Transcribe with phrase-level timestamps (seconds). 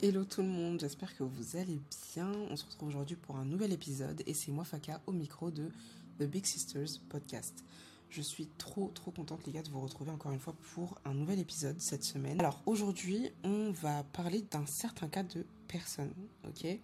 [0.00, 1.80] Hello tout le monde, j'espère que vous allez
[2.14, 2.30] bien.
[2.50, 5.72] On se retrouve aujourd'hui pour un nouvel épisode et c'est moi Faka au micro de
[6.20, 7.64] The Big Sisters podcast.
[8.08, 11.14] Je suis trop trop contente les gars de vous retrouver encore une fois pour un
[11.14, 12.38] nouvel épisode cette semaine.
[12.38, 16.14] Alors aujourd'hui on va parler d'un certain cas de personnes,
[16.46, 16.78] ok?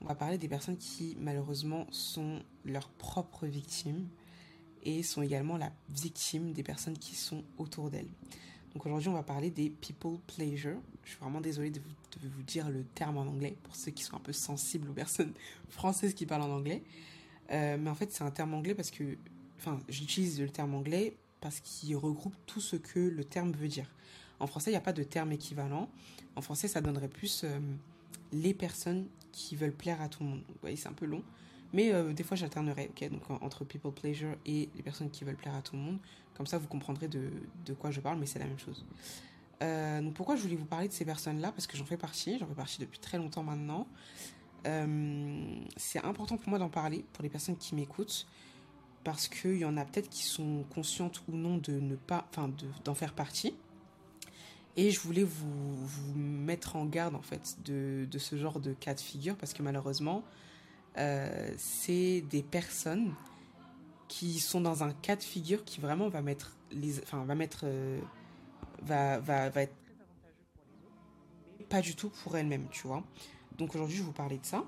[0.00, 4.06] On va parler des personnes qui malheureusement sont leurs propres victimes
[4.84, 8.10] et sont également la victime des personnes qui sont autour d'elles.
[8.74, 10.78] Donc aujourd'hui, on va parler des people pleasure.
[11.04, 11.94] Je suis vraiment désolée de vous,
[12.28, 15.32] dire le terme en anglais pour ceux qui sont un peu sensibles aux personnes
[15.68, 16.82] françaises qui parlent en anglais.
[17.50, 19.16] Euh, mais en fait, c'est un terme anglais parce que,
[19.58, 23.90] enfin, j'utilise le terme anglais parce qu'il regroupe tout ce que le terme veut dire.
[24.40, 25.88] En français, il n'y a pas de terme équivalent.
[26.36, 27.58] En français, ça donnerait plus euh,
[28.32, 30.42] les personnes qui veulent plaire à tout le monde.
[30.48, 31.22] Vous voyez, c'est un peu long.
[31.72, 35.36] Mais euh, des fois, j'alternerai, ok Donc, entre people pleasure et les personnes qui veulent
[35.36, 35.98] plaire à tout le monde.
[36.34, 38.84] Comme ça, vous comprendrez de quoi je parle, mais c'est la même chose.
[39.64, 41.52] Euh, donc, pourquoi je voulais vous parler de ces personnes-là?
[41.52, 42.38] Parce que j'en fais partie.
[42.38, 43.86] J'en fais partie depuis très longtemps maintenant.
[44.66, 48.26] Euh, c'est important pour moi d'en parler, pour les personnes qui m'écoutent.
[49.02, 52.50] Parce qu'il y en a peut-être qui sont conscientes ou non de ne pas, enfin,
[52.84, 53.54] d'en faire partie.
[54.76, 59.00] Et je voulais vous, mettre en garde, en fait, de, ce genre de cas de
[59.00, 60.24] figure, parce que malheureusement,
[60.98, 63.14] euh, c'est des personnes
[64.08, 67.64] qui sont dans un cas de figure qui vraiment va mettre les enfin va mettre
[68.82, 69.20] va,
[69.56, 69.74] être
[71.68, 73.02] pas du tout pour elles-mêmes tu vois.
[73.58, 74.64] Donc aujourd'hui je vais vous parler de ça.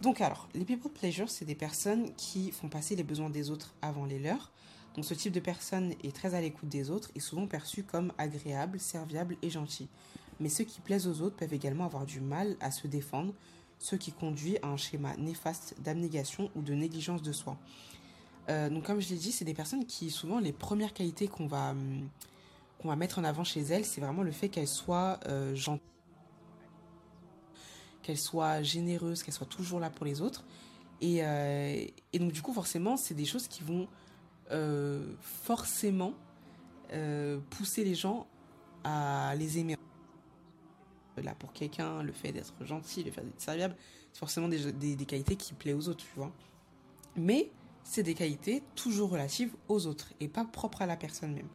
[0.00, 3.74] Donc alors les people pleasure c'est des personnes qui font passer les besoins des autres
[3.82, 4.52] avant les leurs.
[4.94, 8.12] Donc ce type de personne est très à l'écoute des autres et souvent perçu comme
[8.18, 9.88] agréable serviable et gentil.
[10.40, 13.34] Mais ceux qui plaisent aux autres peuvent également avoir du mal à se défendre
[13.78, 17.56] ce qui conduit à un schéma néfaste d'abnégation ou de négligence de soi.
[18.48, 21.46] Euh, donc comme je l'ai dit, c'est des personnes qui souvent les premières qualités qu'on
[21.46, 22.08] va hum,
[22.78, 25.82] qu'on va mettre en avant chez elles, c'est vraiment le fait qu'elles soient euh, gentilles,
[28.02, 30.44] qu'elles soient généreuses, qu'elles soient toujours là pour les autres.
[31.00, 31.84] Et, euh,
[32.14, 33.88] donc du coup forcément, c'est des choses qui vont
[35.20, 36.14] forcément
[37.50, 38.26] pousser les gens
[38.82, 39.76] à les aimer
[41.22, 43.76] là pour quelqu'un, le fait d'être gentil, le fait d'être serviable,
[44.12, 46.32] c'est forcément des, qualités qui plaisent aux autres, tu vois.
[47.16, 47.50] Mais
[47.82, 51.48] c'est des qualités toujours relatives aux autres et pas propres à la personne même.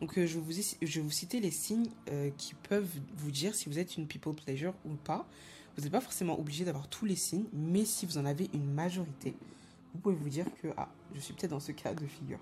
[0.00, 3.54] Donc euh, je, vous, je vais vous citer les signes euh, qui peuvent vous dire
[3.54, 5.26] si vous êtes une people pleasure ou pas.
[5.76, 8.72] Vous n'êtes pas forcément obligé d'avoir tous les signes, mais si vous en avez une
[8.72, 9.34] majorité,
[9.92, 12.38] vous pouvez vous dire que ah, je suis peut-être dans ce cas de figure.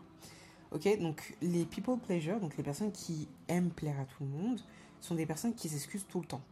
[0.71, 4.61] Ok, donc les people pleasure, donc les personnes qui aiment plaire à tout le monde,
[5.01, 6.43] sont des personnes qui s'excusent tout le temps.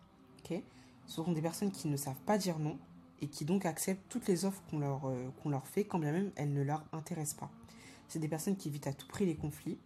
[0.44, 0.62] ok
[1.06, 2.78] Ce sont des personnes qui ne savent pas dire non
[3.22, 6.12] et qui donc acceptent toutes les offres qu'on leur, euh, qu'on leur fait quand bien
[6.12, 7.50] même elles ne leur intéressent pas.
[8.08, 9.78] C'est des personnes qui évitent à tout prix les conflits.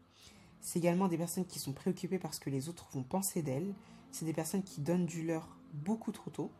[0.65, 3.75] C'est également des personnes qui sont préoccupées parce que les autres vont penser d'elles.
[4.11, 6.51] C'est des personnes qui donnent du leur beaucoup trop tôt.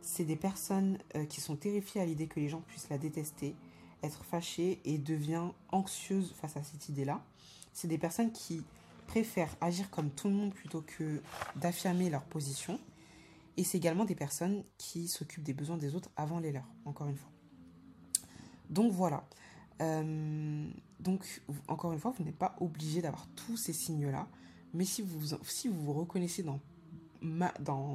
[0.00, 3.54] C'est des personnes euh, qui sont terrifiées à l'idée que les gens puissent la détester,
[4.02, 7.22] être fâchées et devient anxieuses face à cette idée-là.
[7.74, 8.64] C'est des personnes qui
[9.06, 11.20] préfèrent agir comme tout le monde plutôt que
[11.54, 12.80] d'affirmer leur position.
[13.58, 17.08] Et c'est également des personnes qui s'occupent des besoins des autres avant les leurs, encore
[17.08, 17.30] une fois.
[18.70, 19.28] Donc voilà.
[19.80, 20.68] Euh,
[21.00, 24.28] donc, encore une fois, vous n'êtes pas obligé d'avoir tous ces signes-là.
[24.72, 26.60] Mais si vous, si vous vous reconnaissez dans,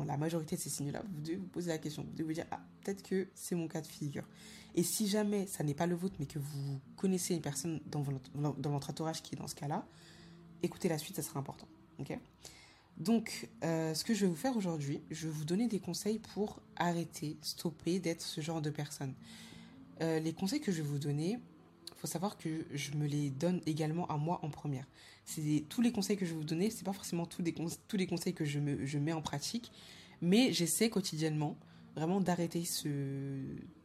[0.06, 2.04] la majorité de ces signes-là, vous devez vous poser la question.
[2.04, 4.24] Vous devez vous dire, ah, peut-être que c'est mon cas de figure.
[4.76, 8.02] Et si jamais ça n'est pas le vôtre, mais que vous connaissez une personne dans
[8.02, 9.86] votre, entourage qui est dans ce cas-là,
[10.64, 11.68] écoutez la suite, ça sera important.
[12.00, 12.18] Ok?
[12.98, 16.20] Donc, euh, ce que je vais vous faire aujourd'hui, je vais vous donner des conseils
[16.20, 19.14] pour arrêter, stopper d'être ce genre de personne.
[20.02, 21.40] Euh, les conseils que je vais vous donner,
[22.00, 24.86] faut savoir que je me les donne également à moi en première.
[25.26, 27.98] C'est tous les conseils que je vais vous donner, c'est pas forcément tous, des tous
[27.98, 29.72] les conseils que je, me, je mets en pratique,
[30.22, 31.58] mais j'essaie quotidiennement
[31.96, 32.88] vraiment d'arrêter ce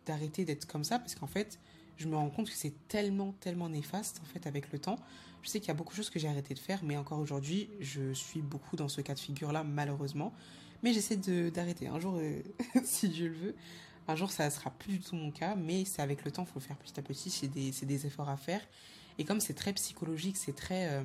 [0.06, 1.58] d'arrêter d'être comme ça parce qu'en fait,
[1.96, 4.98] je me rends compte que c'est tellement, tellement néfaste en fait avec le temps.
[5.42, 7.18] Je sais qu'il y a beaucoup de choses que j'ai arrêté de faire, mais encore
[7.18, 10.32] aujourd'hui, je suis beaucoup dans ce cas de figure-là, malheureusement.
[10.82, 11.86] Mais j'essaie d'arrêter.
[11.86, 12.42] Un jour, euh,
[12.84, 13.54] si Dieu le veux,
[14.08, 16.42] un jour, ça ne sera plus du tout mon cas, mais c'est avec le temps,
[16.42, 17.30] il faut le faire petit à petit.
[17.30, 18.60] C'est des, efforts à faire.
[19.18, 20.88] Et comme c'est très psychologique, c'est très.
[20.88, 21.02] Euh,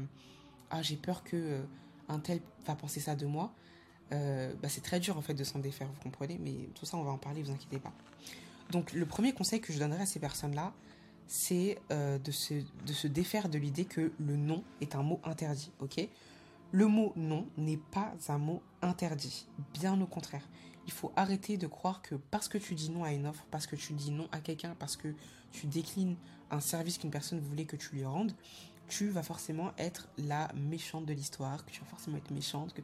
[0.71, 1.61] ah, j'ai peur que euh,
[2.09, 3.53] un tel va penser ça de moi.
[4.11, 7.03] bah, c'est très dur en fait de s'en défaire, vous comprenez, mais tout ça on
[7.03, 7.93] va en parler, vous inquiétez pas.
[8.71, 10.73] Donc le premier conseil que je donnerais à ces personnes-là,
[11.29, 12.55] c'est euh, de, se,
[12.85, 16.07] de se défaire de l'idée que le non est un mot interdit, ok?
[16.71, 20.47] Le mot non n'est pas un mot interdit, bien au contraire.
[20.85, 23.67] Il faut arrêter de croire que parce que tu dis non à une offre, parce
[23.67, 25.13] que tu dis non à quelqu'un, parce que
[25.51, 26.15] tu déclines
[26.51, 28.33] un service qu'une personne voulait que tu lui rendes,
[28.87, 32.81] tu vas forcément être la méchante de l'histoire, que tu vas forcément être méchante, que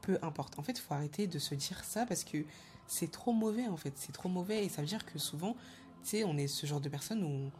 [0.00, 0.58] peu importe.
[0.58, 2.44] En fait, il faut arrêter de se dire ça parce que
[2.86, 3.92] c'est trop mauvais, en fait.
[3.96, 5.54] C'est trop mauvais et ça veut dire que souvent,
[6.02, 7.50] tu sais, on est ce genre de personne où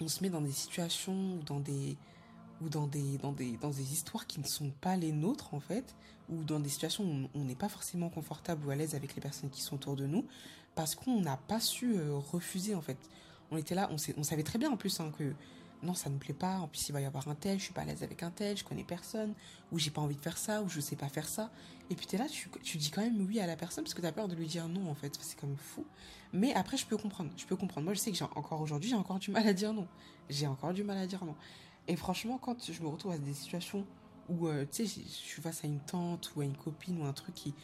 [0.00, 1.96] on, se met dans des situations ou dans des
[2.60, 5.60] ou dans des, dans, des, dans des histoires qui ne sont pas les nôtres en
[5.60, 5.94] fait,
[6.28, 9.20] ou dans des situations où on n'est pas forcément confortable ou à l'aise avec les
[9.20, 10.24] personnes qui sont autour de nous,
[10.74, 12.98] parce qu'on n'a pas su euh, refuser en fait.
[13.50, 15.34] On était là, on, savait très bien en plus hein, que
[15.82, 17.64] non, ça ne me plaît pas, en plus il va y avoir un tel, je
[17.64, 19.34] suis pas à l'aise avec un tel, je connais personne,
[19.70, 21.50] ou j'ai pas envie de faire ça, ou je sais pas faire ça.
[21.90, 23.92] Et puis tu es là, tu, tu, dis quand même oui à la personne parce
[23.92, 25.84] que tu as peur de lui dire non en fait, c'est comme fou.
[26.32, 27.84] Mais après, je peux comprendre, je peux comprendre.
[27.84, 29.86] Moi, je sais que j'ai encore aujourd'hui, j'ai encore du mal à dire non.
[30.28, 31.36] J'ai encore du mal à dire non.
[31.88, 33.86] Et franchement, quand je me retrouve à des situations
[34.28, 37.04] où, euh, tu sais, je suis face à une tante ou à une copine ou
[37.04, 37.54] un truc qui,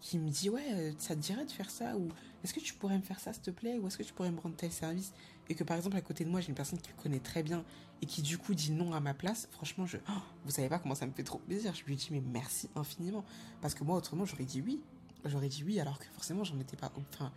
[0.00, 2.08] qui me dit, ouais, euh, ça te dirait de faire ça ou
[2.42, 4.30] est-ce que tu pourrais me faire ça, s'il te plaît Ou est-ce que tu pourrais
[4.30, 5.12] me rendre tel service?
[5.48, 7.42] Et que par exemple, à côté de moi, j'ai une personne qui me connaît très
[7.42, 7.64] bien
[8.02, 10.78] et qui du coup dit non à ma place, franchement, je, oh, vous savez pas
[10.78, 11.74] comment ça me fait trop plaisir.
[11.74, 13.24] Je lui dis, mais merci infiniment.
[13.60, 14.80] Parce que moi, autrement, j'aurais dit oui.
[15.26, 16.44] J'aurais dit oui, alors que forcément,
[16.80, 17.30] pas, enfin,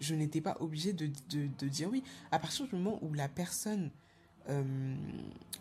[0.00, 2.02] je n'étais pas obligée de, de, de, dire oui.
[2.32, 3.90] À partir du moment où la personne
[4.48, 4.94] euh,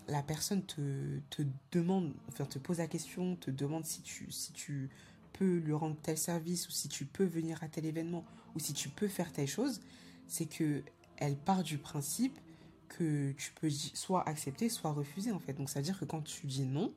[0.07, 1.41] la personne te, te,
[1.71, 4.89] demande, enfin te pose la question, te demande si tu, si tu
[5.33, 8.23] peux lui rendre tel service ou si tu peux venir à tel événement
[8.55, 9.81] ou si tu peux faire telle chose,
[10.27, 10.83] c'est que
[11.17, 12.39] elle part du principe
[12.87, 15.53] que tu peux soit accepter, soit refuser en fait.
[15.53, 16.93] Donc ça veut dire que quand tu dis non,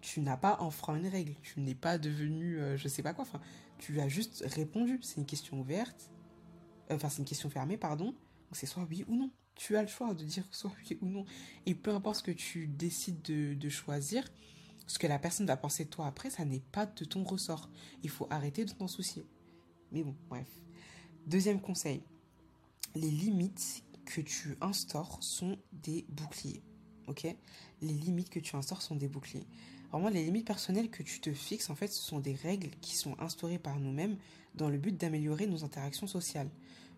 [0.00, 3.22] tu n'as pas enfreint une règle, tu n'es pas devenu euh, je sais pas quoi,
[3.22, 3.40] enfin
[3.78, 4.98] tu as juste répondu.
[5.02, 6.10] C'est une question ouverte,
[6.90, 8.06] enfin c'est une question fermée pardon.
[8.06, 11.06] Donc c'est soit oui ou non tu as le choix de dire soit oui ou
[11.06, 11.24] non.
[11.64, 14.22] Et peu importe ce que tu décides de, choisir,
[14.86, 17.68] ce que la personne va penser de toi après, ça n'est pas de ton ressort.
[18.04, 19.26] Il faut arrêter de t'en soucier.
[19.90, 20.48] Mais bon, bref.
[21.26, 22.02] Deuxième conseil.
[22.94, 26.62] Les limites que tu instaures sont des boucliers.
[27.08, 27.26] Ok?
[27.82, 29.46] Les limites que tu instaures sont des boucliers.
[29.90, 32.96] Vraiment, les limites personnelles que tu te fixes, en fait, ce sont des règles qui
[32.96, 34.16] sont instaurées par nous-mêmes
[34.54, 36.50] dans le but d'améliorer nos interactions sociales.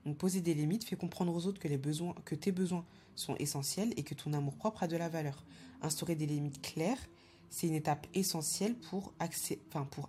[0.05, 2.85] Donc poser des limites fait comprendre aux autres que, les besoins, que tes besoins
[3.15, 5.45] sont essentiels et que ton amour propre a de la valeur.
[5.83, 6.99] Instaurer des limites claires,
[7.51, 9.13] c'est une étape essentielle pour,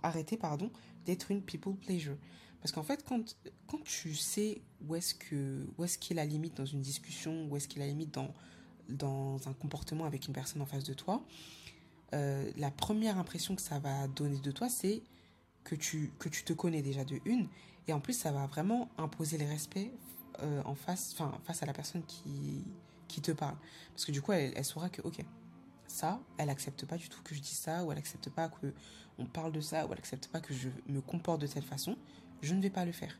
[0.02, 0.70] arrêter pardon,
[1.06, 2.16] d'être une people pleasure.
[2.60, 3.34] Parce qu'en fait, quand,
[3.84, 7.68] tu sais où est-ce que où est-ce qu'est la limite dans une discussion, où est-ce
[7.68, 8.34] qu'est la limite dans,
[8.88, 11.24] dans un comportement avec une personne en face de toi,
[12.14, 15.02] euh, la première impression que ça va donner de toi, c'est
[15.64, 17.48] que tu, que tu te connais déjà de une
[17.90, 19.90] et en plus, ça va vraiment imposer le respect
[20.42, 22.64] euh, en face, enfin, face à la personne qui,
[23.08, 23.56] qui te parle.
[23.92, 25.24] Parce que du coup, elle, saura que, ok,
[25.88, 28.72] ça, elle accepte pas du tout que je dise ça, ou elle accepte pas que
[29.18, 31.96] on parle de ça, ou elle accepte pas que je me comporte de telle façon.
[32.42, 33.18] Je ne vais pas le faire.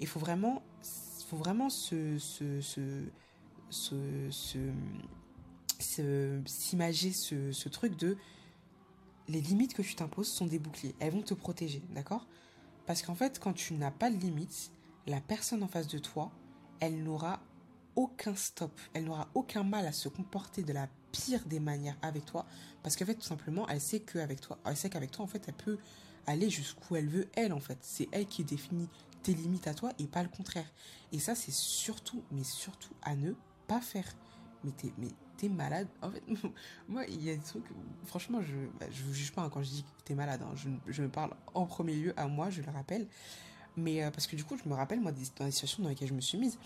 [0.00, 0.62] Il faut vraiment,
[1.28, 4.70] faut vraiment se, se, se, se,
[6.46, 8.16] s'imager ce, ce truc de
[9.28, 10.94] les limites que tu t'imposes sont des boucliers.
[11.00, 12.26] Elles vont te protéger, d'accord?
[12.86, 14.70] Parce qu'en fait, quand tu n'as pas de limite,
[15.06, 16.30] la personne en face de toi,
[16.80, 17.40] elle n'aura
[17.96, 22.26] aucun stop, elle n'aura aucun mal à se comporter de la pire des manières avec
[22.26, 22.44] toi,
[22.82, 25.42] parce qu'en fait, tout simplement, elle sait qu'avec toi, elle sait qu'avec toi, en fait,
[25.48, 25.78] elle peut
[26.26, 27.78] aller jusqu'où elle veut, elle, en fait.
[27.80, 28.88] C'est elle qui définit
[29.22, 30.70] tes limites à toi et pas le contraire.
[31.12, 33.32] Et ça, c'est surtout, mais surtout à ne
[33.66, 34.14] pas faire.
[34.64, 35.88] Mais mais t'es malade.
[36.02, 36.22] En fait,
[36.88, 37.64] moi, il y a des trucs.
[38.04, 40.42] Franchement, je bah, je vous juge pas hein, quand je dis que t'es malade.
[40.42, 40.54] Hein.
[40.86, 43.06] Je, me parle en premier lieu à moi, je le rappelle.
[43.76, 45.88] Mais euh, parce que du coup, je me rappelle, moi, des, dans les situations dans
[45.88, 46.58] lesquelles je me suis mise.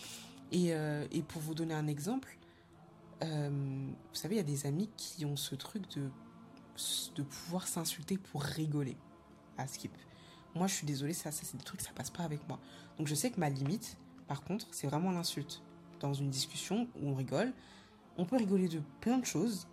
[0.53, 2.37] Et, euh, et pour vous donner un exemple,
[3.23, 6.09] euh, vous savez, il y a des amis qui ont ce truc de,
[7.17, 8.97] de pouvoir s'insulter pour rigoler
[9.59, 9.93] à Skip.
[10.55, 12.59] Moi, je suis désolée, ça c'est des trucs, ça passe pas avec moi.
[12.99, 15.63] Donc, je sais que ma limite, par contre, c'est vraiment l'insulte.
[16.01, 17.53] Dans une discussion où on rigole,
[18.17, 19.67] on peut rigoler de plein de choses,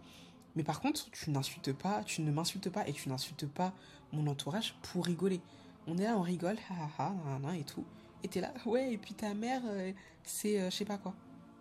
[0.55, 3.73] mais par contre, tu n'insultes pas, tu ne m'insultes pas et tu n'insultes pas
[4.11, 5.41] mon entourage pour rigoler.
[5.85, 7.85] On est là, on rigole, ha ha et tout.
[8.23, 9.91] Et t'es là, ouais, et puis ta mère, euh,
[10.23, 11.13] c'est euh, je sais pas quoi.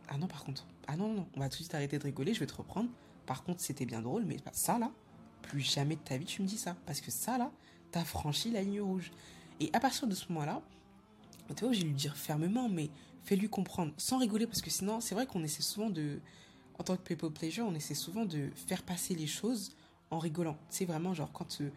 [0.08, 2.32] Ah non, par contre, ah non, non, on va tout de suite arrêter de rigoler,
[2.32, 2.88] je vais te reprendre.
[3.26, 4.90] Par contre, c'était bien drôle, mais ça là,
[5.42, 6.76] plus jamais de ta vie tu me dis ça.
[6.86, 7.50] Parce que ça là,
[7.90, 9.12] t'as franchi la ligne rouge.
[9.60, 10.62] Et à partir de ce moment-là,
[11.54, 12.90] tu vois, j'ai lui dire fermement, mais
[13.24, 16.20] fais-lui comprendre, sans rigoler, parce que sinon, c'est vrai qu'on essaie souvent de,
[16.78, 19.76] en tant que people pleasure, on essaie souvent de faire passer les choses
[20.10, 20.56] en rigolant.
[20.68, 21.70] C'est vraiment genre quand euh,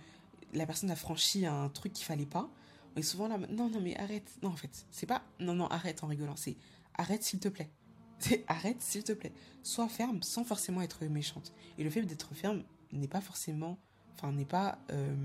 [0.54, 2.50] la personne a franchi un truc qu'il fallait pas,
[2.96, 4.38] on est souvent là, non, non, mais arrête.
[4.42, 6.58] Non, en fait, c'est pas, non, non, arrête en rigolant, c'est
[6.96, 7.70] arrête s'il te plaît.
[8.22, 9.32] C'est arrête s'il te plaît.
[9.64, 11.54] Sois ferme sans forcément être méchante.
[11.78, 13.78] Et le fait d'être ferme n'est pas forcément,
[14.14, 15.16] enfin, n'est pas euh,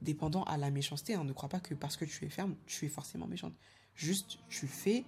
[0.00, 1.12] dépendant à la méchanceté.
[1.12, 1.24] Hein.
[1.24, 3.52] Ne crois pas que parce que tu es ferme, tu es forcément méchante.
[3.94, 5.04] Juste, tu fais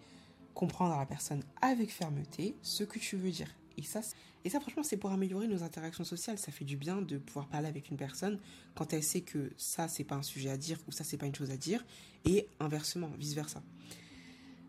[0.52, 3.48] comprendre à la personne avec fermeté ce que tu veux dire.
[3.76, 4.00] Et ça,
[4.44, 6.38] et franchement, c'est pour améliorer nos interactions sociales.
[6.38, 8.38] Ça fait du bien de pouvoir parler avec une personne
[8.74, 11.26] quand elle sait que ça, c'est pas un sujet à dire ou ça, c'est pas
[11.26, 11.84] une chose à dire.
[12.24, 13.62] Et inversement, vice-versa.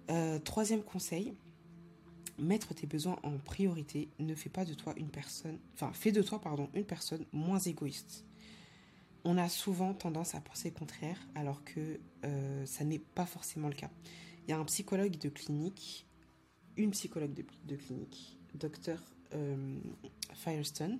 [0.10, 1.34] Euh, troisième conseil,
[2.38, 6.22] mettre tes besoins en priorité ne fait pas de toi une personne, enfin, fait de
[6.22, 8.26] toi, pardon, une personne moins égoïste.
[9.24, 13.68] On a souvent tendance à penser le contraire, alors que euh, ça n'est pas forcément
[13.68, 13.92] le cas.
[14.44, 16.08] Il y a un psychologue de clinique,
[16.76, 17.34] une psychologue
[17.66, 18.98] de, clinique, Dr
[19.34, 19.80] euh,
[20.34, 21.00] Firestone,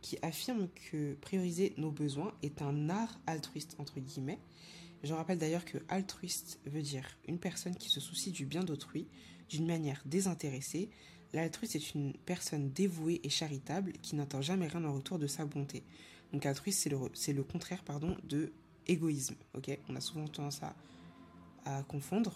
[0.00, 4.38] qui affirme que prioriser nos besoins est un art altruiste, entre guillemets.
[5.02, 9.06] Je rappelle d'ailleurs que altruiste veut dire une personne qui se soucie du bien d'autrui
[9.48, 10.90] d'une manière désintéressée.
[11.32, 15.44] L'altruiste est une personne dévouée et charitable qui n'attend jamais rien en retour de sa
[15.44, 15.82] bonté.
[16.32, 16.98] Donc altruiste, c'est le,
[17.34, 18.52] le contraire pardon, de
[18.86, 19.36] égoïsme.
[19.88, 20.60] On a souvent tendance
[21.64, 22.34] à, confondre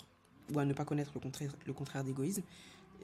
[0.52, 2.42] ou à ne pas connaître le contraire, le contraire d'égoïsme.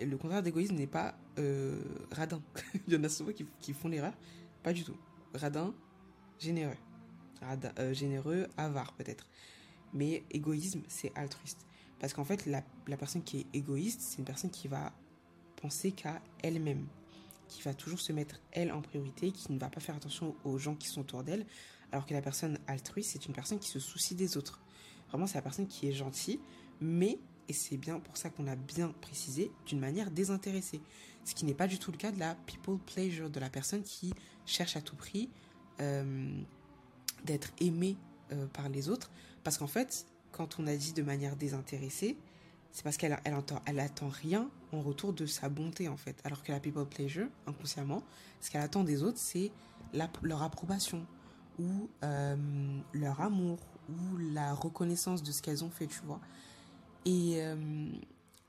[0.00, 2.42] Le contraire d'égoïsme n'est pas euh, radin.
[2.86, 4.14] Il y en a souvent qui, font l'erreur.
[4.62, 4.96] Pas du tout.
[5.34, 5.74] Radin,
[6.38, 6.76] généreux.
[7.78, 9.26] Euh, généreux, avare peut-être.
[9.92, 11.66] Mais égoïsme, c'est altruiste.
[11.98, 14.92] Parce qu'en fait, la, la personne qui est égoïste, c'est une personne qui va
[15.56, 16.86] penser qu'à elle-même
[17.52, 20.58] qui va toujours se mettre elle en priorité, qui ne va pas faire attention aux
[20.58, 21.46] gens qui sont autour d'elle,
[21.92, 24.60] alors que la personne altruiste, c'est une personne qui se soucie des autres.
[25.10, 26.40] Vraiment, c'est la personne qui est gentille,
[26.80, 27.18] mais,
[27.48, 30.80] et c'est bien pour ça qu'on a bien précisé, d'une manière désintéressée.
[31.24, 33.82] Ce qui n'est pas du tout le cas de la people pleasure, de la personne
[33.82, 34.12] qui
[34.46, 35.28] cherche à tout prix
[35.80, 36.40] euh,
[37.24, 37.96] d'être aimée
[38.32, 39.10] euh, par les autres.
[39.44, 42.16] Parce qu'en fait, quand on a dit de manière désintéressée,
[42.72, 46.20] c'est parce qu'elle elle elle attend rien en retour de sa bonté en fait.
[46.24, 48.02] Alors que la people pleasure, inconsciemment,
[48.40, 49.52] ce qu'elle attend des autres, c'est
[50.22, 51.06] leur approbation
[51.58, 52.36] ou euh,
[52.94, 53.58] leur amour
[53.88, 56.20] ou la reconnaissance de ce qu'elles ont fait, tu vois.
[57.04, 57.90] Et euh,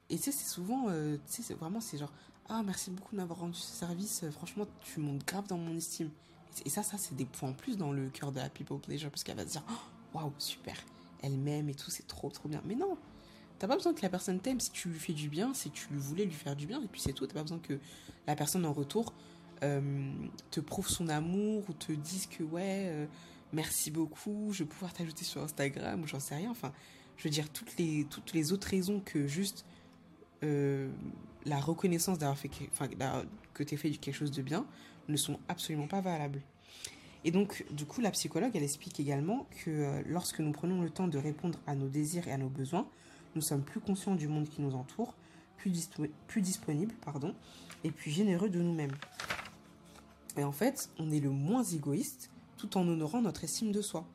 [0.09, 2.11] et tu sais, c'est souvent, euh, tu sais, vraiment, c'est genre,
[2.49, 6.09] ah merci beaucoup de m'avoir rendu ce service, franchement, tu montes grave dans mon estime.
[6.65, 9.09] Et ça, ça, c'est des points en plus dans le cœur de la people pleasure,
[9.09, 10.75] parce qu'elle va se dire, oh, waouh, super,
[11.23, 12.61] elle m'aime et tout, c'est trop, trop bien.
[12.65, 12.97] Mais non,
[13.63, 15.87] T'as pas besoin que la personne t'aime si tu lui fais du bien, si tu
[15.93, 17.25] voulais lui faire du bien, et puis c'est tout.
[17.25, 17.79] T'as pas besoin que
[18.27, 19.13] la personne en retour
[19.63, 20.11] euh,
[20.51, 23.05] te prouve son amour ou te dise que ouais, euh,
[23.53, 26.51] merci beaucoup, je vais pouvoir t'ajouter sur Instagram ou j'en sais rien.
[26.51, 26.73] Enfin,
[27.17, 29.65] je veux dire, toutes les, autres raisons que juste
[30.43, 30.89] euh,
[31.45, 32.49] la reconnaissance d'avoir fait,
[33.53, 34.65] que t'aies fait quelque chose de bien
[35.07, 36.41] ne sont absolument pas valables.
[37.25, 41.07] Et donc, du coup, la psychologue, elle explique également que lorsque nous prenons le temps
[41.07, 42.87] de répondre à nos désirs et à nos besoins,
[43.35, 45.15] nous sommes plus conscients du monde qui nous entoure,
[45.57, 45.89] plus,
[46.27, 47.33] plus disponibles, pardon,
[47.83, 48.91] et plus généreux de nous-mêmes.
[50.37, 54.05] Et en fait, on est le moins égoïste tout en honorant notre estime de soi.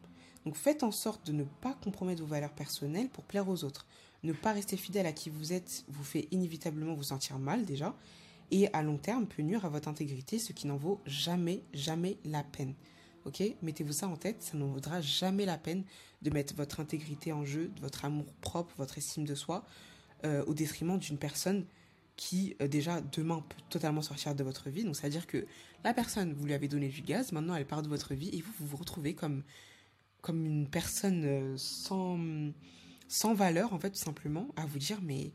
[0.48, 3.84] Donc faites en sorte de ne pas compromettre vos valeurs personnelles pour plaire aux autres.
[4.22, 7.94] Ne pas rester fidèle à qui vous êtes vous fait inévitablement vous sentir mal déjà,
[8.50, 12.16] et à long terme peut nuire à votre intégrité, ce qui n'en vaut jamais, jamais
[12.24, 12.72] la peine.
[13.26, 13.42] Ok?
[13.60, 15.84] Mettez-vous ça en tête, ça n'en vaudra jamais la peine
[16.22, 19.66] de mettre votre intégrité en jeu, votre amour propre, votre estime de soi,
[20.24, 21.66] euh, au détriment d'une personne
[22.16, 24.84] qui, euh, déjà, demain peut totalement sortir de votre vie.
[24.84, 25.44] Donc, c'est-à-dire que
[25.84, 28.40] la personne, vous lui avez donné du gaz, maintenant elle part de votre vie et
[28.40, 29.42] vous, vous vous retrouvez comme,
[30.28, 32.18] comme une personne euh, sans,
[33.08, 35.32] sans valeur, en fait, tout simplement, à vous dire, mais,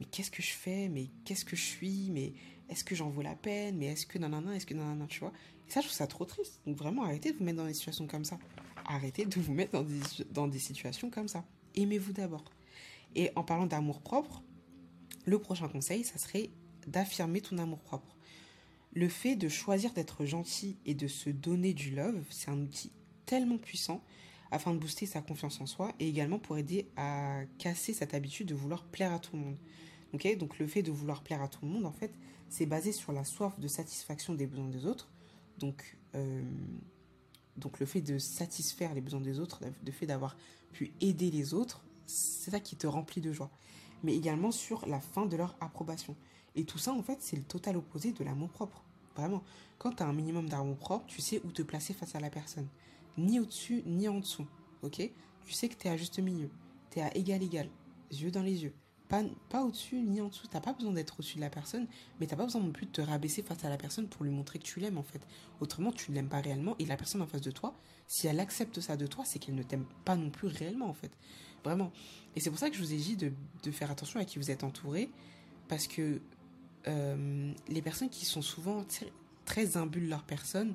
[0.00, 0.88] mais qu'est-ce que je fais?
[0.88, 2.08] Mais qu'est-ce que je suis?
[2.10, 2.32] Mais
[2.68, 3.76] est-ce que j'en vaux la peine?
[3.78, 5.32] Mais est-ce que nanana Est-ce que nanana Tu vois?
[5.68, 6.60] Et ça, je trouve ça trop triste.
[6.66, 8.38] Donc, vraiment, arrêtez de vous mettre dans des situations comme ça
[8.88, 10.00] arrêtez de vous mettre dans des,
[10.32, 11.44] dans des situations comme ça.
[11.74, 12.44] Aimez-vous d'abord.
[13.14, 14.42] Et en parlant d'amour propre,
[15.24, 16.50] le prochain conseil, ça serait
[16.86, 18.16] d'affirmer ton amour propre.
[18.94, 22.90] Le fait de choisir d'être gentil et de se donner du love, c'est un outil
[23.26, 24.02] tellement puissant
[24.50, 28.48] afin de booster sa confiance en soi et également pour aider à casser cette habitude
[28.48, 29.58] de vouloir plaire à tout le monde.
[30.38, 32.12] Donc le fait de vouloir plaire à tout le monde, en fait,
[32.48, 35.08] c'est basé sur la soif de satisfaction des besoins des autres.
[35.58, 36.42] Donc, euh,
[37.56, 40.36] donc le fait de satisfaire les besoins des autres, le fait d'avoir
[40.72, 43.50] pu aider les autres, c'est ça qui te remplit de joie.
[44.02, 46.16] Mais également sur la fin de leur approbation.
[46.54, 48.82] Et tout ça, en fait, c'est le total opposé de l'amour propre.
[49.16, 49.42] Vraiment.
[49.78, 52.30] Quand tu as un minimum d'amour propre, tu sais où te placer face à la
[52.30, 52.68] personne.
[53.18, 54.46] Ni au-dessus, ni en dessous.
[54.82, 55.02] Ok?
[55.44, 56.48] Tu sais que tu es à juste milieu.
[56.90, 57.68] Tu es à égal égal.
[58.10, 58.72] Yeux dans les yeux
[59.08, 60.46] pas, au-dessus ni en dessous.
[60.48, 61.86] T'as pas besoin d'être au-dessus de la personne,
[62.20, 64.30] mais t'as pas besoin non plus de te rabaisser face à la personne pour lui
[64.30, 65.20] montrer que tu l'aimes en fait.
[65.60, 67.74] Autrement, tu ne l'aimes pas réellement et la personne en face de toi,
[68.06, 70.94] si elle accepte ça de toi, c'est qu'elle ne t'aime pas non plus réellement en
[70.94, 71.10] fait.
[71.64, 71.90] Vraiment.
[72.36, 73.32] Et c'est pour ça que je vous ai dit de,
[73.70, 75.10] faire attention à qui vous êtes entouré,
[75.68, 76.20] parce que
[76.86, 78.84] euh, les personnes qui sont souvent
[79.44, 80.74] très imbues de leur personne,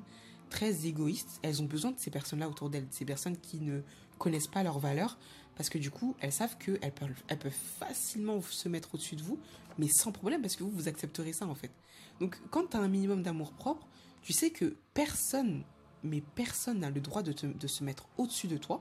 [0.54, 3.80] très égoïstes, elles ont besoin de ces personnes-là autour d'elles, ces personnes qui ne
[4.18, 5.18] connaissent pas leurs valeurs,
[5.56, 9.22] Parce que du coup, elles savent qu'elles peuvent, elles peuvent facilement se mettre au-dessus de
[9.22, 9.38] vous,
[9.78, 11.72] mais sans problème, parce que vous, vous accepterez ça en fait.
[12.20, 13.88] Donc quand tu as un minimum d'amour propre,
[14.22, 15.64] tu sais que personne,
[16.04, 18.80] mais personne n'a le droit de, de se mettre au-dessus de toi,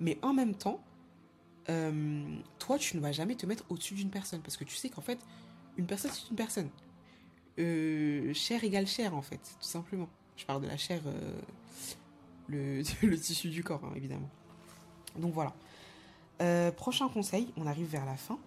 [0.00, 0.82] mais en même temps,
[1.68, 4.88] euh, toi, tu ne vas jamais te mettre au-dessus d'une personne, parce que tu sais
[4.88, 5.20] qu'en fait,
[5.76, 6.70] une personne, c'est une personne.
[7.60, 10.08] Euh, chair égale chair, en fait, tout simplement.
[10.42, 11.40] Je parle de la chair, euh,
[12.48, 14.28] le, tissu du corps, hein, évidemment.
[15.16, 15.54] Donc voilà.
[16.40, 18.40] Euh, prochain conseil, on arrive vers la fin.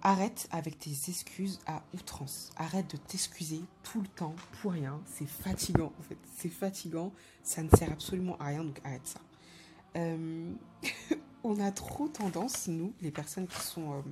[0.00, 2.50] Arrête avec tes excuses à outrance.
[2.56, 4.98] Arrête de t'excuser tout le temps pour rien.
[5.04, 6.16] C'est fatigant, en fait.
[6.34, 7.12] C'est fatigant.
[7.42, 9.20] Ça ne sert absolument à rien, donc arrête ça.
[9.96, 10.50] Euh,
[11.44, 14.02] on a trop tendance, nous, les personnes qui sont,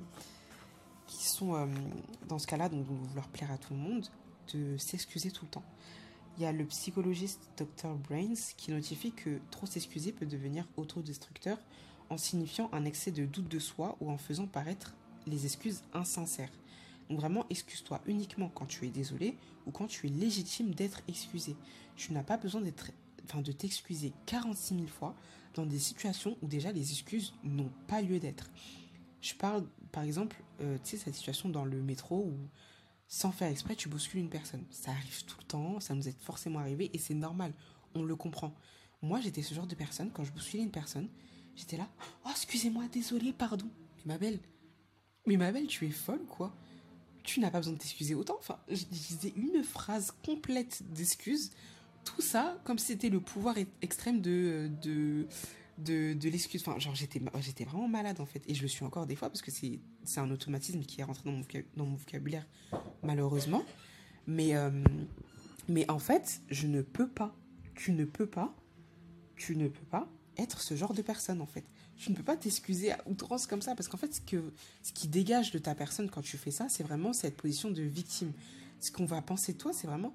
[1.07, 1.67] qui sont
[2.27, 4.05] dans ce cas-là, donc vouloir plaire à tout le monde,
[4.53, 5.65] de s'excuser tout le temps.
[6.37, 7.93] Il y a le psychologiste Dr.
[7.95, 11.59] Brains qui notifie que trop s'excuser peut devenir autodestructeur
[12.09, 14.95] en signifiant un excès de doute de soi ou en faisant paraître
[15.27, 16.51] les excuses insincères.
[17.09, 19.37] Donc vraiment, excuse-toi uniquement quand tu es désolé
[19.67, 21.55] ou quand tu es légitime d'être excusé.
[21.95, 25.15] Tu n'as pas besoin de t'excuser 46 000 fois
[25.53, 28.49] dans des situations où déjà les excuses n'ont pas lieu d'être.
[29.21, 32.33] Je parle, par exemple, euh, tu sais, cette situation dans le métro où,
[33.13, 34.63] sans faire exprès, tu bouscules une personne.
[34.71, 37.53] Ça arrive tout le temps, ça nous est forcément arrivé et c'est normal,
[37.93, 38.55] on le comprend.
[39.03, 41.07] Moi, j'étais ce genre de personne, quand je bousculais une personne,
[41.55, 41.87] j'étais là,
[42.25, 43.67] oh, excusez-moi, désolé, pardon.
[43.97, 44.39] Mais ma belle,
[45.27, 46.55] mais ma belle, tu es folle, quoi.
[47.21, 48.35] Tu n'as pas besoin de t'excuser autant.
[48.39, 51.51] Enfin, je disais une phrase complète d'excuses
[52.05, 55.27] tout ça comme si c'était le pouvoir extrême de, de,
[55.77, 56.61] de, de l'excuse.
[56.65, 58.43] Enfin, genre, j'étais, j'étais vraiment malade en fait.
[58.47, 61.03] Et je le suis encore des fois parce que c'est, c'est un automatisme qui est
[61.03, 61.43] rentré dans mon,
[61.75, 62.45] dans mon vocabulaire,
[63.01, 63.63] malheureusement.
[64.27, 64.83] Mais, euh,
[65.67, 67.35] mais en fait, je ne peux pas.
[67.75, 68.55] Tu ne peux pas.
[69.35, 71.65] Tu ne peux pas être ce genre de personne en fait.
[71.95, 74.51] Tu ne peux pas t'excuser à outrance comme ça parce qu'en fait, ce, que,
[74.81, 77.81] ce qui dégage de ta personne quand tu fais ça, c'est vraiment cette position de
[77.83, 78.31] victime.
[78.79, 80.13] Ce qu'on va penser de toi, c'est vraiment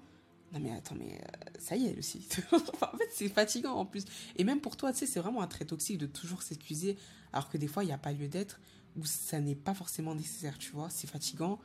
[0.53, 2.27] non mais attends, mais euh, ça y est aussi.
[2.53, 4.05] en fait, c'est fatigant en plus.
[4.37, 6.97] Et même pour toi, tu sais, c'est vraiment un trait toxique de toujours s'excuser,
[7.33, 8.61] alors que des fois, il n'y a pas lieu d'être,
[8.97, 10.89] ou ça n'est pas forcément nécessaire, tu vois.
[10.91, 11.59] C'est fatigant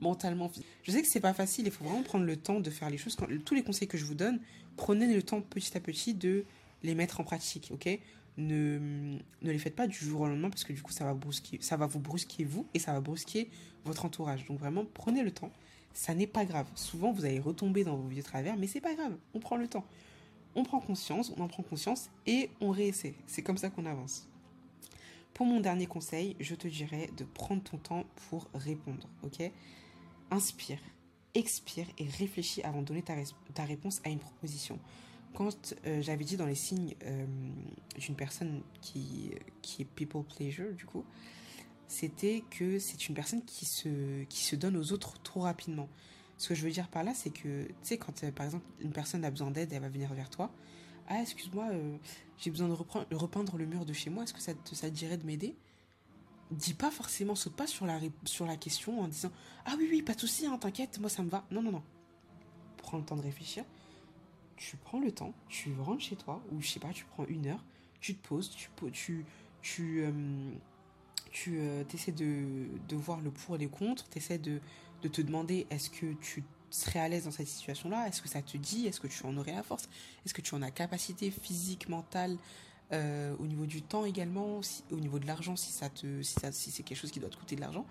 [0.00, 0.50] mentalement.
[0.82, 2.98] Je sais que c'est pas facile, il faut vraiment prendre le temps de faire les
[2.98, 3.16] choses.
[3.44, 4.40] Tous les conseils que je vous donne,
[4.76, 6.44] prenez le temps petit à petit de
[6.82, 7.88] les mettre en pratique, ok?
[8.36, 8.78] Ne,
[9.42, 11.58] ne les faites pas du jour au lendemain parce que du coup ça va, brusquer,
[11.60, 13.50] ça va vous brusquer vous et ça va brusquer
[13.84, 14.46] votre entourage.
[14.46, 15.52] Donc vraiment prenez le temps
[15.92, 16.66] ça n'est pas grave.
[16.74, 19.16] Souvent, vous allez retomber dans vos vieux travers, mais c'est pas grave.
[19.34, 19.84] On prend le temps.
[20.54, 23.14] On prend conscience, on en prend conscience et on réessaie.
[23.26, 24.28] C'est comme ça qu'on avance.
[25.34, 29.50] Pour mon dernier conseil, je te dirais de prendre ton temps pour répondre, ok?
[30.30, 30.80] Inspire,
[31.34, 34.78] expire et réfléchis avant de donner ta, réponse à une proposition.
[35.34, 37.24] Quand euh, j'avais dit dans les signes euh,
[37.98, 39.30] d'une personne qui,
[39.62, 41.04] qui est people pleasure, du coup,
[41.90, 45.88] c'était que c'est une personne qui se, qui se donne aux autres trop rapidement.
[46.38, 48.64] Ce que je veux dire par là, c'est que, tu sais, quand euh, par exemple
[48.78, 50.52] une personne a besoin d'aide, elle va venir vers toi.
[51.08, 51.96] Ah, excuse-moi, euh,
[52.38, 55.26] j'ai besoin de repeindre le mur de chez moi, est-ce que ça te, dirait de
[55.26, 55.56] m'aider?
[56.52, 59.32] Dis pas forcément, saute pas sur la, sur la question en disant
[59.64, 61.44] Ah oui, oui, pas de souci, hein, t'inquiète, moi ça me va.
[61.50, 61.82] Non, non, non.
[62.76, 63.64] Prends le temps de réfléchir.
[64.56, 67.48] Tu prends le temps, tu rentres chez toi, ou je sais pas, tu prends une
[67.48, 67.64] heure,
[68.00, 69.24] tu te poses, tu, tu,
[69.60, 70.52] tu, euh,
[71.30, 74.60] tu euh, essaies de, de, voir le pour et les contre, tu essaies de,
[75.02, 78.42] de, te demander est-ce que tu serais à l'aise dans cette situation-là, est-ce que ça
[78.42, 79.88] te dit, est-ce que tu en aurais la force,
[80.24, 82.36] est-ce que tu en as capacité physique, mentale,
[82.92, 86.98] euh, au niveau du temps également, au niveau de l'argent, si, si, si c'est quelque
[86.98, 87.86] chose qui doit te coûter de l'argent?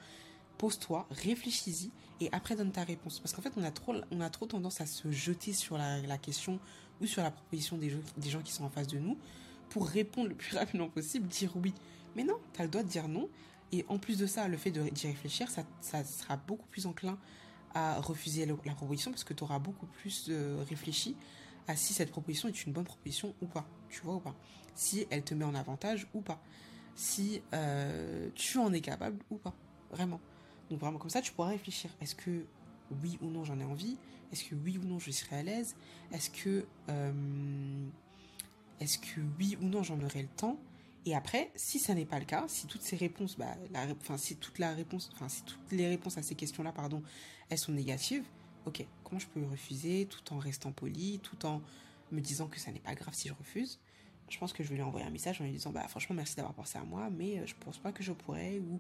[0.57, 3.19] Pose-toi, réfléchis-y et après donne ta réponse.
[3.19, 6.17] Parce qu'en fait, on a, trop, on a trop tendance à se jeter sur la,
[6.17, 6.59] question
[6.99, 9.17] ou sur la proposition des, des gens qui sont en face de nous
[9.69, 11.73] pour répondre le plus rapidement possible, dire oui.
[12.15, 13.29] Mais non, tu as le droit de dire non.
[13.71, 17.17] Et en plus de ça, le fait d'y réfléchir, ça, ça, sera beaucoup plus enclin
[17.75, 20.31] à refuser la proposition parce que tu auras beaucoup plus
[20.67, 21.15] réfléchi
[21.67, 23.67] à si cette proposition est une bonne proposition ou pas.
[23.89, 24.35] Tu vois ou pas?
[24.73, 26.41] Si elle te met en avantage ou pas.
[26.95, 29.53] Si euh, tu en es capable ou pas.
[29.91, 30.19] Vraiment.
[30.71, 31.91] Donc vraiment comme ça, tu pourras réfléchir.
[32.01, 32.45] Est-ce que
[33.03, 33.97] oui ou non j'en ai envie?
[34.31, 35.75] Est-ce que oui ou non je serai à l'aise?
[36.11, 36.65] Est-ce que...
[36.89, 37.87] Euh,
[38.79, 40.57] est-ce que oui ou non j'en aurai le temps?
[41.09, 43.97] Et après, si ça n'est pas le cas, si toutes ces réponses, bah, enfin, si
[44.03, 44.59] enfin, si toutes
[45.71, 47.01] les réponses à ces questions-là, pardon,
[47.49, 48.23] elles sont négatives,
[48.67, 51.63] ok, comment je peux refuser tout en restant poli, tout en
[52.11, 53.79] me disant que ça n'est pas grave si je refuse?
[54.29, 56.35] Je pense que je vais lui envoyer un message en lui disant, bah, franchement, merci
[56.35, 58.79] d'avoir pensé à moi, mais euh, je pense pas que je pourrais, ou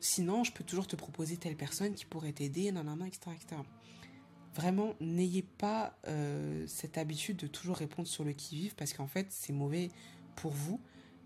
[0.00, 3.60] sinon, je peux toujours te proposer telle personne qui pourrait t'aider, nanana, etc., etc.
[4.54, 9.26] Vraiment, n'ayez pas euh, cette habitude de toujours répondre sur le qui-vive, parce qu'en fait,
[9.28, 9.90] c'est mauvais
[10.34, 10.80] pour vous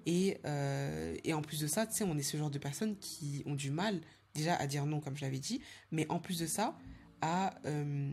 [0.06, 2.96] Et, euh, et en plus de ça, tu sais, on est ce genre de personnes
[2.98, 4.00] qui ont du mal
[4.34, 6.76] déjà à dire non, comme je l'avais dit, mais en plus de ça,
[7.20, 7.54] à...
[7.66, 8.10] euh,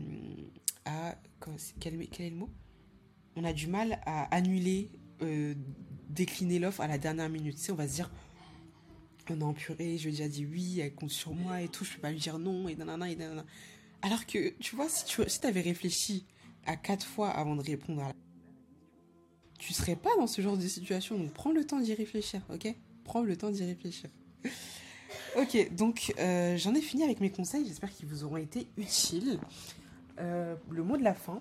[1.80, 2.50] quel, est le mot?
[3.36, 4.90] On a du mal à annuler,
[5.22, 5.54] euh,
[6.08, 7.56] décliner l'offre à la dernière minute.
[7.56, 8.10] Tu sais, on va se dire,
[9.30, 11.84] on a purée, je lui ai déjà dit oui, elle compte sur moi et tout,
[11.84, 13.44] je peux pas lui dire non, et nanana, et nanana.
[14.02, 16.26] Alors que, tu vois, si tu avais réfléchi
[16.66, 18.14] à quatre fois avant de répondre à la...
[19.62, 22.74] Tu serais pas dans ce genre de situation, donc prends le temps d'y réfléchir, ok?
[23.04, 24.10] Prends le temps d'y réfléchir.
[25.36, 29.38] ok, donc euh, j'en ai fini avec mes conseils, j'espère qu'ils vous auront été utiles.
[30.18, 31.40] Euh, le mot de la fin,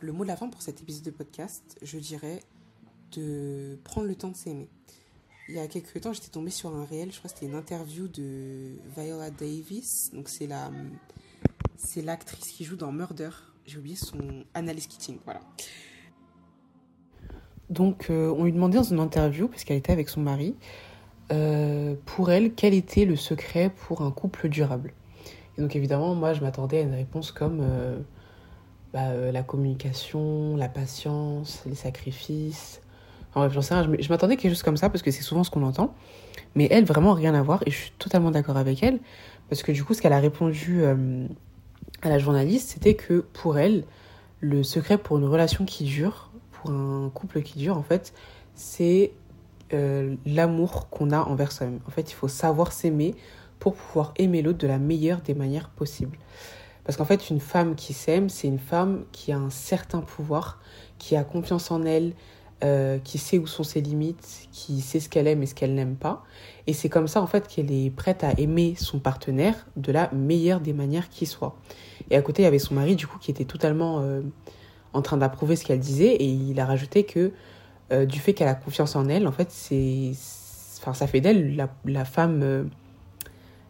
[0.00, 2.40] le mot de la fin pour cet épisode de podcast, je dirais
[3.12, 4.70] de prendre le temps de s'aimer.
[5.50, 7.58] Il y a quelques temps, j'étais tombée sur un réel, je crois que c'était une
[7.58, 10.12] interview de Viola Davis.
[10.14, 10.72] Donc c'est la
[11.76, 13.30] c'est l'actrice qui joue dans Murder.
[13.66, 15.42] J'ai oublié son Annalise Keating, voilà.
[17.70, 20.54] Donc euh, on lui demandait dans une interview, parce qu'elle était avec son mari,
[21.32, 24.92] euh, pour elle, quel était le secret pour un couple durable.
[25.56, 27.98] Et donc évidemment, moi je m'attendais à une réponse comme euh,
[28.92, 32.80] bah, la communication, la patience, les sacrifices.
[33.30, 35.22] Enfin bref, j'en sais rien, je m'attendais à quelque chose comme ça parce que c'est
[35.22, 35.94] souvent ce qu'on entend.
[36.54, 39.00] Mais elle, vraiment rien à voir et je suis totalement d'accord avec elle
[39.50, 43.84] parce que du coup, ce qu'elle a répondu à la journaliste, c'était que pour elle,
[44.40, 46.27] le secret pour une relation qui dure,
[46.60, 48.12] pour un couple qui dure, en fait,
[48.54, 49.12] c'est
[49.72, 51.80] euh, l'amour qu'on a envers soi-même.
[51.86, 53.14] En fait, il faut savoir s'aimer
[53.58, 56.18] pour pouvoir aimer l'autre de la meilleure des manières possibles.
[56.84, 60.58] Parce qu'en fait, une femme qui s'aime, c'est une femme qui a un certain pouvoir,
[60.98, 62.14] qui a confiance en elle,
[62.64, 65.74] euh, qui sait où sont ses limites, qui sait ce qu'elle aime et ce qu'elle
[65.74, 66.24] n'aime pas.
[66.66, 70.10] Et c'est comme ça, en fait, qu'elle est prête à aimer son partenaire de la
[70.12, 71.56] meilleure des manières qui soit.
[72.10, 74.22] Et à côté, il y avait son mari, du coup, qui était totalement euh,
[74.92, 76.14] en train d'approuver ce qu'elle disait.
[76.14, 77.32] Et il a rajouté que
[77.92, 80.12] euh, du fait qu'elle a confiance en elle, en fait, c'est,
[80.80, 82.64] enfin, ça fait d'elle la, la femme, euh,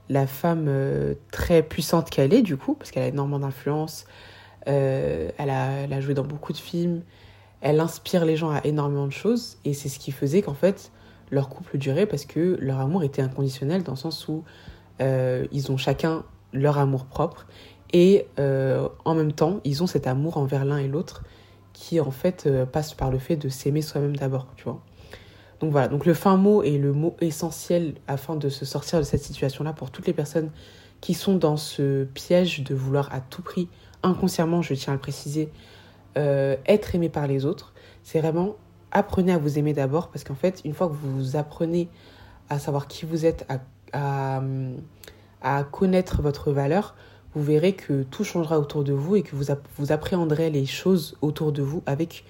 [0.09, 4.07] la femme euh, très puissante qu'elle est, du coup, parce qu'elle a énormément d'influence.
[4.67, 7.03] Elle, a, elle a joué dans beaucoup de films.
[7.63, 9.57] Elle inspire les gens à énormément de choses.
[9.65, 10.93] Et c'est ce qui faisait qu'en fait,
[11.31, 14.45] leur couple durait parce que leur amour était inconditionnel dans le sens où
[15.01, 17.47] ils ont chacun leur amour propre.
[17.93, 21.23] Et euh, en même temps, ils ont cet amour envers l'un et l'autre
[21.73, 24.83] qui en fait euh, passe par le fait de s'aimer soi-même d'abord, tu vois.
[25.61, 29.05] Donc voilà, donc le fin mot est le mot essentiel afin de se sortir de
[29.05, 30.51] cette situation-là pour toutes les personnes
[31.01, 33.69] qui sont dans ce piège de vouloir à tout prix,
[34.03, 35.51] inconsciemment, je tiens à le préciser,
[36.17, 37.73] euh, être aimé par les autres.
[38.03, 38.57] C'est vraiment
[38.91, 41.89] apprenez à vous aimer d'abord parce qu'en fait, une fois que vous apprenez
[42.49, 43.47] à savoir qui vous êtes,
[43.93, 44.41] à,
[45.71, 46.95] connaître votre valeur,
[47.39, 51.17] vous verrez que tout changera autour de vous et que vous, vous appréhenderez les choses
[51.23, 52.25] autour de vous avec,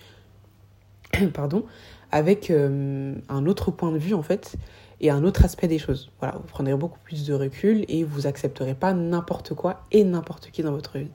[1.32, 1.64] pardon,
[2.12, 4.56] avec euh, un autre point de vue en fait
[5.00, 6.10] et un autre aspect des choses.
[6.20, 10.50] Voilà, vous prendrez beaucoup plus de recul et vous accepterez pas n'importe quoi et n'importe
[10.50, 11.10] qui dans votre vie.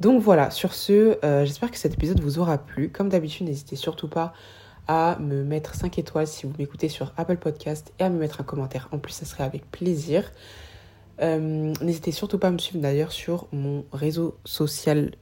[0.00, 2.90] Donc voilà, sur ce, euh, j'espère que cet épisode vous aura plu.
[2.90, 4.32] Comme d'habitude, n'hésitez surtout pas
[4.88, 8.40] à me mettre 5 étoiles si vous m'écoutez sur Apple Podcast et à me mettre
[8.40, 8.88] un commentaire.
[8.90, 10.32] En plus, ça serait avec plaisir.
[11.20, 15.12] Euh, N'hésitez surtout pas à me suivre d'ailleurs sur mon réseau social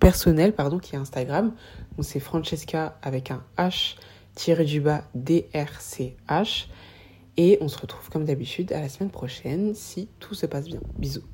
[0.00, 1.52] personnel, pardon, qui est Instagram.
[2.00, 3.96] C'est Francesca avec un H
[4.34, 6.68] tiré du bas DRCH.
[7.36, 10.80] Et on se retrouve comme d'habitude à la semaine prochaine si tout se passe bien.
[10.98, 11.24] Bisous.